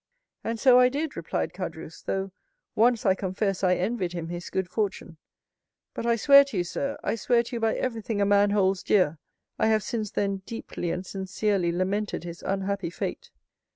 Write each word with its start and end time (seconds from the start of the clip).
"And 0.43 0.59
so 0.59 0.79
I 0.79 0.89
did," 0.89 1.15
replied 1.15 1.53
Caderousse; 1.53 2.01
"though 2.05 2.31
once, 2.73 3.05
I 3.05 3.13
confess, 3.13 3.63
I 3.63 3.75
envied 3.75 4.13
him 4.13 4.29
his 4.29 4.49
good 4.49 4.67
fortune. 4.67 5.17
But 5.93 6.07
I 6.07 6.15
swear 6.15 6.43
to 6.45 6.57
you, 6.57 6.63
sir, 6.63 6.97
I 7.03 7.13
swear 7.13 7.43
to 7.43 7.55
you, 7.55 7.59
by 7.59 7.75
everything 7.75 8.19
a 8.19 8.25
man 8.25 8.49
holds 8.49 8.81
dear, 8.81 9.19
I 9.59 9.67
have, 9.67 9.83
since 9.83 10.09
then, 10.09 10.37
deeply 10.37 10.89
and 10.89 11.05
sincerely 11.05 11.71
lamented 11.71 12.23
his 12.23 12.41
unhappy 12.41 12.89
fate." 12.89 13.29